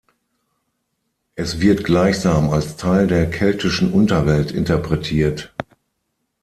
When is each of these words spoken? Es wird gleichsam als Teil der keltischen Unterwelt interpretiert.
Es 1.35 1.59
wird 1.59 1.83
gleichsam 1.83 2.49
als 2.49 2.75
Teil 2.75 3.05
der 3.05 3.29
keltischen 3.29 3.91
Unterwelt 3.93 4.51
interpretiert. 4.51 5.53